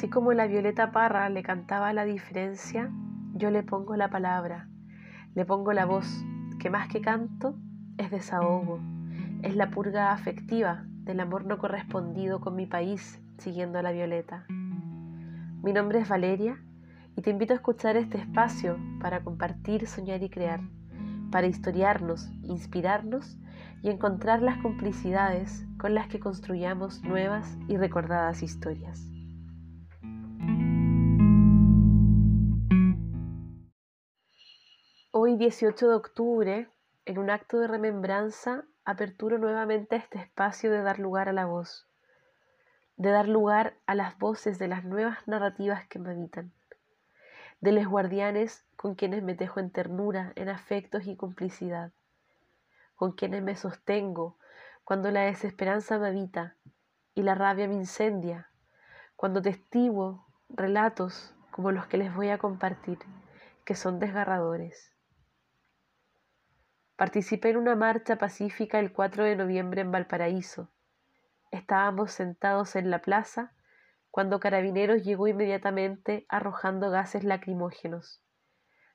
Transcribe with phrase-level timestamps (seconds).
[0.00, 2.90] Así como la Violeta Parra le cantaba la diferencia,
[3.34, 4.66] yo le pongo la palabra,
[5.34, 6.24] le pongo la voz,
[6.58, 7.54] que más que canto
[7.98, 8.80] es desahogo,
[9.42, 14.46] es la purga afectiva del amor no correspondido con mi país, siguiendo a la Violeta.
[14.48, 16.58] Mi nombre es Valeria
[17.14, 20.62] y te invito a escuchar este espacio para compartir, soñar y crear,
[21.30, 23.38] para historiarnos, inspirarnos
[23.82, 29.09] y encontrar las complicidades con las que construyamos nuevas y recordadas historias.
[35.40, 36.68] 18 de octubre,
[37.06, 41.88] en un acto de remembranza, aperturo nuevamente este espacio de dar lugar a la voz,
[42.98, 46.52] de dar lugar a las voces de las nuevas narrativas que me habitan,
[47.62, 51.90] de los guardianes con quienes me tejo en ternura, en afectos y complicidad,
[52.94, 54.36] con quienes me sostengo
[54.84, 56.54] cuando la desesperanza me habita
[57.14, 58.50] y la rabia me incendia,
[59.16, 62.98] cuando testiguo relatos como los que les voy a compartir,
[63.64, 64.89] que son desgarradores.
[67.00, 70.68] Participé en una marcha pacífica el 4 de noviembre en Valparaíso.
[71.50, 73.54] Estábamos sentados en la plaza
[74.10, 78.20] cuando Carabineros llegó inmediatamente arrojando gases lacrimógenos.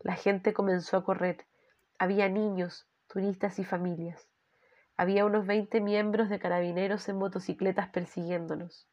[0.00, 1.46] La gente comenzó a correr.
[1.96, 4.28] Había niños, turistas y familias.
[4.96, 8.88] Había unos 20 miembros de Carabineros en motocicletas persiguiéndonos.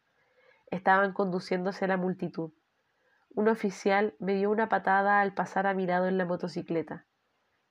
[0.70, 2.52] Estaban conduciéndose a la multitud.
[3.32, 7.08] Un oficial me dio una patada al pasar a mi lado en la motocicleta.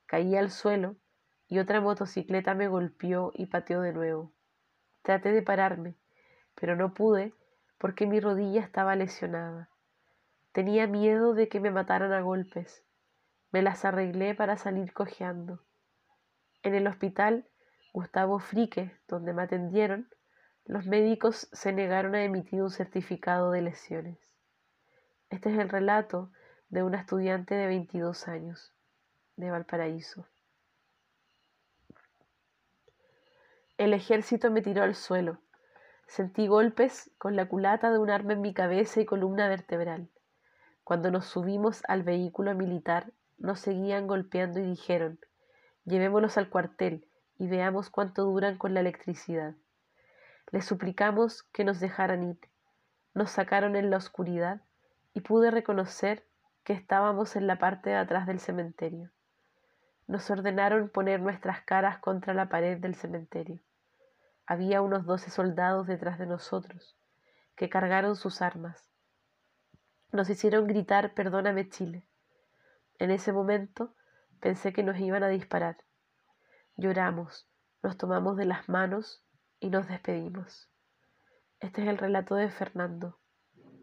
[0.07, 0.97] Caí al suelo
[1.49, 4.33] y otra motocicleta me golpeó y pateó de nuevo.
[5.03, 5.97] Traté de pararme,
[6.55, 7.33] pero no pude
[7.79, 9.71] porque mi rodilla estaba lesionada.
[10.53, 12.85] Tenía miedo de que me mataran a golpes.
[13.51, 15.63] Me las arreglé para salir cojeando.
[16.63, 17.49] En el hospital
[17.95, 20.09] Gustavo Frique, donde me atendieron,
[20.67, 24.19] los médicos se negaron a emitir un certificado de lesiones.
[25.31, 26.31] Este es el relato
[26.69, 28.75] de una estudiante de 22 años,
[29.37, 30.27] de Valparaíso.
[33.79, 35.39] El ejército me tiró al suelo.
[36.09, 40.09] Sentí golpes con la culata de un arma en mi cabeza y columna vertebral.
[40.83, 45.21] Cuando nos subimos al vehículo militar, nos seguían golpeando y dijeron,
[45.85, 47.07] llevémonos al cuartel
[47.39, 49.55] y veamos cuánto duran con la electricidad.
[50.51, 52.41] Les suplicamos que nos dejaran ir.
[53.15, 54.61] Nos sacaron en la oscuridad
[55.15, 56.27] y pude reconocer
[56.65, 59.13] que estábamos en la parte de atrás del cementerio.
[60.09, 63.61] Nos ordenaron poner nuestras caras contra la pared del cementerio.
[64.51, 66.97] Había unos doce soldados detrás de nosotros,
[67.55, 68.89] que cargaron sus armas.
[70.11, 72.07] Nos hicieron gritar Perdóname Chile.
[72.99, 73.95] En ese momento
[74.41, 75.77] pensé que nos iban a disparar.
[76.77, 77.47] Lloramos,
[77.83, 79.23] nos tomamos de las manos
[79.61, 80.71] y nos despedimos.
[81.61, 83.19] Este es el relato de Fernando,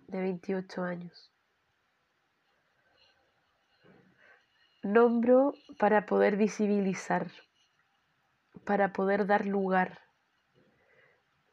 [0.08, 1.32] de 28 años.
[4.82, 7.30] Nombro para poder visibilizar,
[8.66, 10.05] para poder dar lugar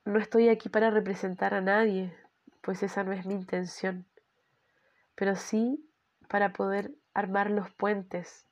[0.05, 2.13] no estoy aquí para representar a nadie,
[2.61, 4.07] pues esa no es mi intención,
[5.15, 5.89] pero sí
[6.29, 8.47] para poder armar los puentes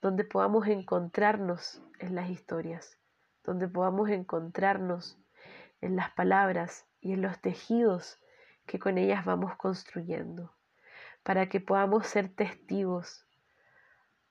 [0.00, 2.98] donde podamos encontrarnos en las historias,
[3.44, 5.18] donde podamos encontrarnos
[5.80, 8.18] en las palabras y en los tejidos
[8.64, 10.54] que con ellas vamos construyendo,
[11.22, 13.26] para que podamos ser testigos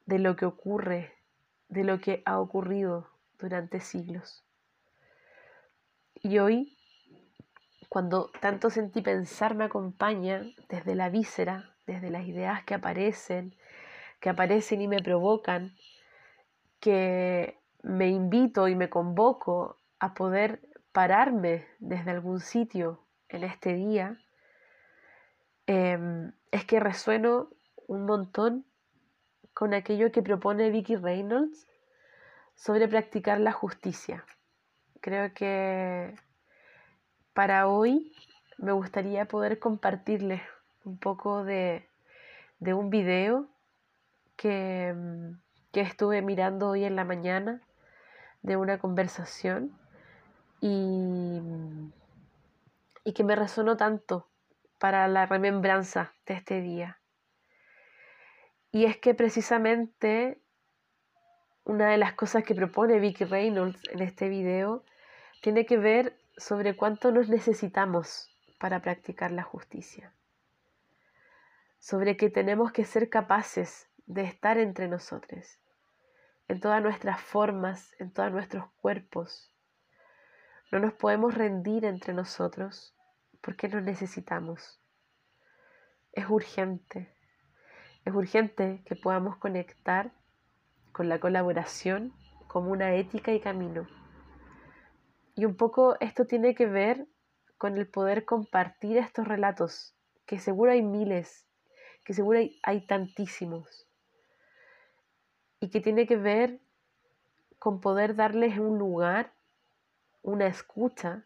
[0.05, 1.13] de lo que ocurre,
[1.67, 4.46] de lo que ha ocurrido durante siglos.
[6.23, 6.77] Y hoy,
[7.89, 13.55] cuando tanto sentí pensar me acompaña desde la víscera, desde las ideas que aparecen,
[14.19, 15.75] que aparecen y me provocan,
[16.79, 20.61] que me invito y me convoco a poder
[20.91, 24.17] pararme desde algún sitio en este día,
[25.67, 27.49] em, es que resueno
[27.87, 28.65] un montón
[29.53, 31.67] con aquello que propone Vicky Reynolds
[32.55, 34.25] sobre practicar la justicia.
[35.01, 36.15] Creo que
[37.33, 38.13] para hoy
[38.57, 40.41] me gustaría poder compartirles
[40.83, 41.87] un poco de,
[42.59, 43.47] un video
[44.35, 44.95] que,
[45.71, 47.61] que, estuve mirando hoy en la mañana
[48.41, 49.77] de una conversación
[50.61, 51.41] y,
[53.03, 54.27] y que me resonó tanto
[54.79, 56.99] para la remembranza de este día.
[58.71, 60.41] Y es que precisamente
[61.67, 64.85] una de las cosas que propone Vicky Reynolds en este video
[65.41, 70.13] tiene que ver sobre cuánto nos necesitamos para practicar la justicia,
[71.77, 75.59] sobre que tenemos que ser capaces de estar entre nosotros,
[76.47, 79.51] en todas nuestras formas, en todos nuestros cuerpos.
[80.71, 82.95] No nos podemos rendir entre nosotros
[83.41, 84.79] porque nos necesitamos.
[86.13, 87.13] es urgente.
[88.05, 90.13] Es urgente que podamos conectar
[90.97, 92.11] con la colaboración
[92.47, 93.87] como una ética y camino.
[95.35, 97.05] Y un poco esto tiene que ver
[97.59, 99.95] con el poder compartir estos relatos,
[100.25, 101.45] que seguro hay miles,
[102.03, 103.87] que seguro hay, tantísimos,
[105.59, 106.59] y que tiene que ver
[107.59, 109.33] con poder darles un lugar,
[110.23, 111.25] una escucha,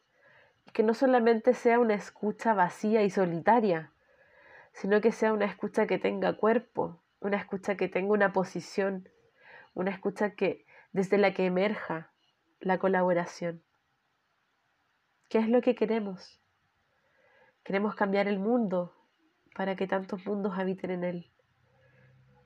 [0.74, 3.94] que no solamente sea una escucha vacía y solitaria,
[4.74, 9.08] sino que sea una escucha que tenga cuerpo, una escucha que tenga una posición,
[9.74, 12.12] una escucha que desde la que emerja
[12.60, 13.64] la colaboración.
[15.30, 16.42] ¿Qué es lo que queremos?
[17.64, 18.94] Queremos cambiar el mundo
[19.56, 21.32] para que tantos mundos habiten en él.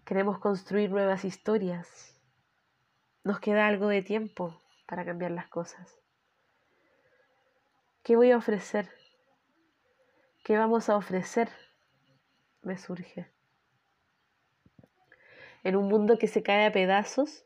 [0.06, 2.22] Queremos construir nuevas historias.
[3.24, 6.00] Nos queda algo de tiempo para cambiar las cosas.
[8.04, 8.88] ¿Qué voy a ofrecer?
[10.44, 11.50] ¿Qué vamos a ofrecer?
[12.62, 13.35] Me surge.
[15.65, 17.44] En un mundo que se cae a pedazos,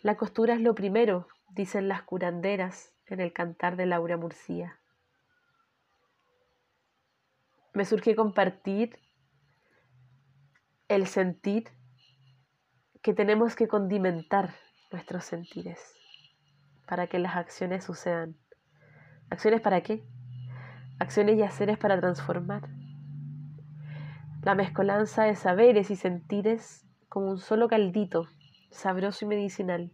[0.00, 4.80] la costura es lo primero, dicen las curanderas en el cantar de Laura Murcia.
[7.74, 8.98] Me surge compartir
[10.88, 11.68] el sentir
[13.02, 14.54] que tenemos que condimentar
[14.90, 15.94] nuestros sentires
[16.86, 18.34] para que las acciones sucedan.
[19.28, 20.02] ¿Acciones para qué?
[20.98, 22.70] Acciones y haceres para transformar.
[24.40, 28.26] La mezcolanza de saberes y sentires como un solo caldito,
[28.70, 29.92] sabroso y medicinal.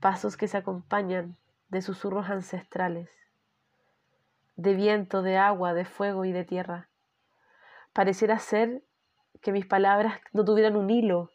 [0.00, 1.36] Pasos que se acompañan
[1.68, 3.08] de susurros ancestrales,
[4.56, 6.88] de viento, de agua, de fuego y de tierra.
[7.92, 8.82] Pareciera ser
[9.40, 11.30] que mis palabras no tuvieran un hilo,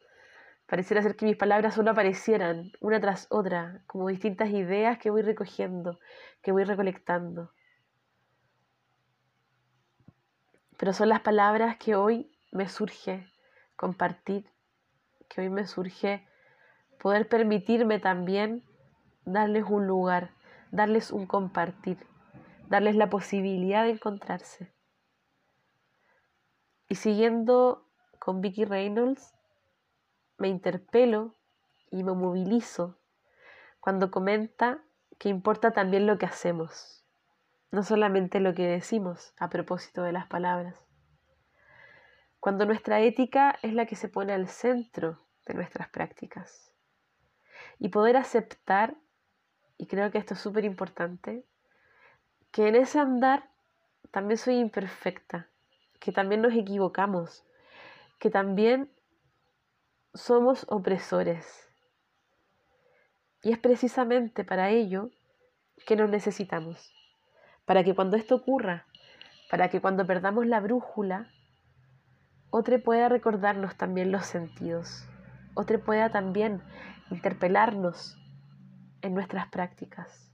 [0.68, 5.22] Pareciera ser que mis palabras solo aparecieran una tras otra, como distintas ideas que voy
[5.22, 6.00] recogiendo,
[6.42, 7.52] que voy recolectando.
[10.78, 13.31] Pero son las palabras que hoy me surge
[13.82, 14.46] compartir,
[15.28, 16.24] que hoy me surge
[17.00, 18.64] poder permitirme también
[19.26, 20.30] darles un lugar,
[20.70, 21.98] darles un compartir,
[22.70, 24.72] darles la posibilidad de encontrarse.
[26.90, 27.90] Y siguiendo
[28.20, 29.34] con Vicky Reynolds,
[30.38, 31.36] me interpelo
[31.90, 33.00] y me movilizo
[33.80, 34.84] cuando comenta
[35.18, 37.04] que importa también lo que hacemos,
[37.72, 40.91] no solamente lo que decimos a propósito de las palabras.
[42.42, 46.74] Cuando nuestra ética es la que se pone al centro de nuestras prácticas.
[47.78, 48.96] Y poder aceptar,
[49.78, 51.46] y creo que esto es súper importante,
[52.52, 53.48] que en ese andar
[54.10, 55.50] también soy imperfecta,
[56.00, 57.46] que también nos equivocamos,
[58.18, 58.92] que también
[60.16, 61.70] somos opresores.
[63.44, 65.12] Y es precisamente para ello
[65.86, 66.92] que nos necesitamos.
[67.66, 68.88] Para que cuando esto ocurra,
[69.52, 71.32] para que cuando perdamos la brújula,
[72.52, 75.08] otro pueda recordarnos también los sentidos.
[75.54, 76.62] Otro pueda también
[77.10, 78.18] interpelarnos
[79.02, 80.32] en nuestras prácticas.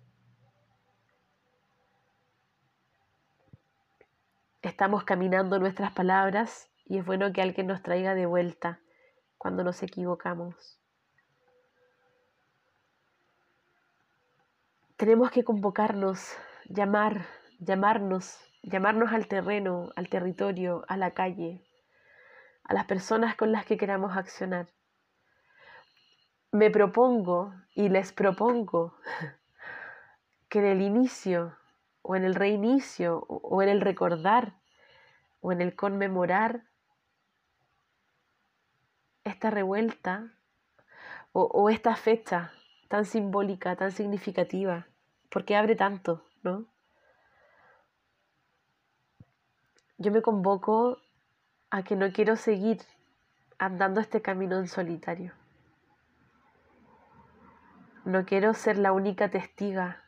[4.63, 8.79] Estamos caminando nuestras palabras y es bueno que alguien nos traiga de vuelta
[9.37, 10.79] cuando nos equivocamos.
[14.97, 17.27] Tenemos que convocarnos, llamar,
[17.59, 21.66] llamarnos, llamarnos al terreno, al territorio, a la calle,
[22.67, 24.67] a las personas con las que queramos accionar.
[26.51, 28.95] Me propongo y les propongo
[30.49, 31.57] que en el inicio
[32.01, 34.53] o en el reinicio o en el recordar
[35.41, 36.63] o en el conmemorar
[39.23, 40.33] esta revuelta
[41.33, 42.51] o, esta fecha
[42.87, 44.87] tan simbólica, tan significativa?
[45.29, 46.65] porque abre tanto, no?
[49.97, 50.99] Yo me convoco
[51.69, 52.81] a que no quiero seguir
[53.57, 55.33] andando este camino en solitario.
[58.05, 60.01] No quiero ser la única testiga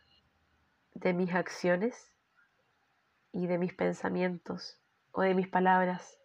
[0.94, 2.14] de mis acciones
[3.34, 4.80] y de mis pensamientos
[5.12, 6.18] o de mis palabras,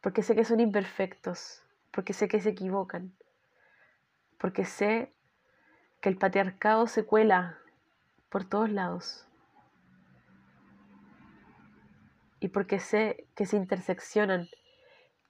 [0.00, 3.12] porque sé que son imperfectos, porque sé que se equivocan,
[4.38, 5.12] porque sé
[6.00, 7.58] que el patriarcado se cuela
[8.30, 9.25] por todos lados
[12.40, 14.48] y porque sé que se interseccionan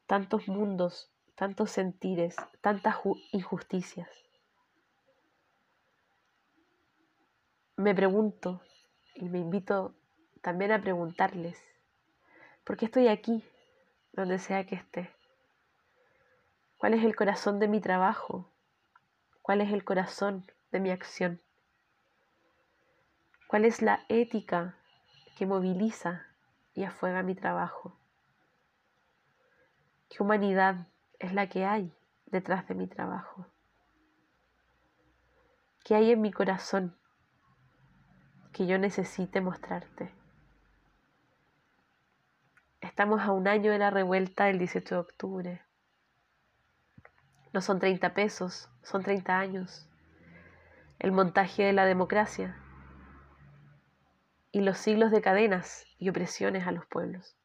[0.07, 2.97] tantos mundos, tantos sentires, tantas
[3.33, 4.09] injusticias.
[7.77, 8.63] Me pregunto
[9.15, 9.95] y me invito
[10.41, 11.59] también a preguntarles,
[12.65, 13.45] ¿por qué estoy aquí,
[14.13, 15.11] donde sea que esté?
[16.79, 18.51] ¿Cuál es el corazón de mi trabajo?
[19.43, 21.41] ¿Cuál es el corazón de mi acción?
[23.49, 24.77] ¿Cuál es la ética
[25.37, 26.27] que moviliza
[26.77, 27.99] y afuega mi trabajo?
[30.09, 30.87] qué humanidad
[31.19, 31.93] es la que hay
[32.27, 33.47] detrás de mi trabajo.
[35.85, 36.97] ¿Qué hay en mi corazón
[38.53, 40.13] que yo necesite mostrarte?
[42.81, 45.63] Estamos a un año de la revuelta del 18 de octubre.
[47.53, 49.89] No son 30 pesos, son 30 años.
[50.99, 52.57] El montaje de la democracia
[54.57, 57.37] y los siglos de cadenas y opresiones a los pueblos.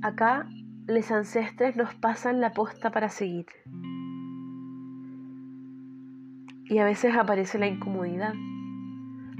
[0.00, 0.48] Acá
[0.86, 3.46] los ancestres nos pasan la posta para seguir.
[6.66, 8.34] Y a veces aparece la incomodidad.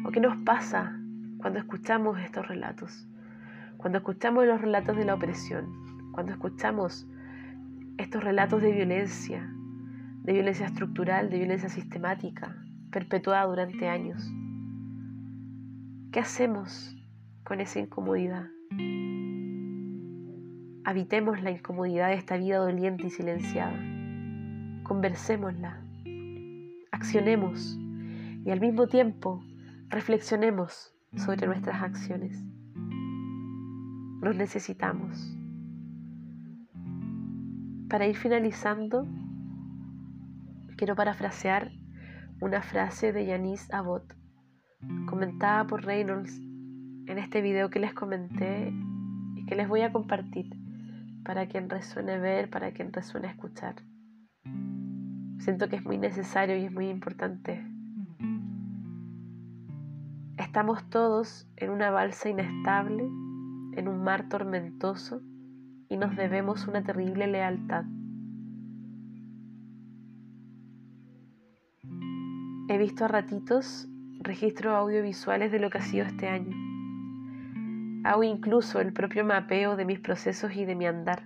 [0.05, 0.99] ¿O qué nos pasa
[1.39, 3.07] cuando escuchamos estos relatos?
[3.77, 7.07] Cuando escuchamos los relatos de la opresión, cuando escuchamos
[7.99, 9.54] estos relatos de violencia,
[10.25, 12.57] de violencia estructural, de violencia sistemática,
[12.91, 14.27] perpetuada durante años.
[16.11, 16.97] ¿Qué hacemos
[17.45, 18.49] con esa incomodidad?
[20.87, 23.79] Habitemos la incomodidad de esta vida doliente y silenciada.
[24.83, 25.83] Conversémosla.
[26.91, 27.79] Accionemos
[28.47, 29.45] y al mismo tiempo
[29.91, 32.43] reflexionemos sobre nuestras acciones.
[34.23, 35.37] Nos necesitamos.
[37.91, 39.07] Para ir finalizando,
[40.77, 41.73] quiero parafrasear
[42.41, 44.15] una frase de Yanis Abbott,
[45.07, 46.39] comentada por Reynolds
[47.07, 48.73] en este video que les comenté
[49.37, 50.51] y que les voy a compartir
[51.25, 53.77] para quien resuene ver, para quien resuene escuchar.
[55.39, 57.65] Siento que es muy necesario y es muy importante.
[60.37, 63.05] Estamos todos en una balsa inestable,
[63.77, 65.23] en un mar tormentoso
[65.89, 67.85] y nos debemos una terrible lealtad.
[72.67, 73.87] He visto a ratitos
[74.21, 76.57] registros audiovisuales de lo que ha sido este año.
[78.05, 81.25] Hago incluso el propio mapeo de mis procesos y de mi andar.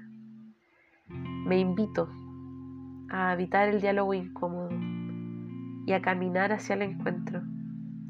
[1.06, 2.10] Me invito
[3.08, 4.70] a habitar el diálogo incómodo
[5.86, 7.40] y a caminar hacia el encuentro,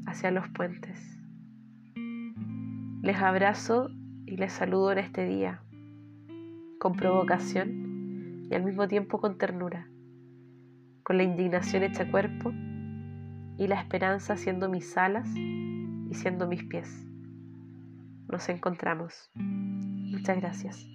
[0.07, 1.19] hacia los puentes.
[3.03, 3.91] Les abrazo
[4.25, 5.61] y les saludo en este día,
[6.79, 9.87] con provocación y al mismo tiempo con ternura,
[11.03, 12.51] con la indignación hecha cuerpo
[13.59, 16.89] y la esperanza siendo mis alas y siendo mis pies.
[18.29, 19.29] Nos encontramos.
[19.35, 20.87] Muchas gracias.